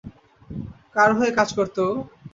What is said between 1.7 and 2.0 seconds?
ও?